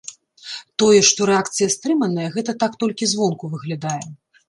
Тое, 0.83 1.01
што 1.09 1.27
рэакцыя 1.31 1.73
стрыманая, 1.75 2.27
гэта 2.39 2.59
так 2.67 2.81
толькі 2.85 3.13
звонку 3.15 3.55
выглядае. 3.57 4.05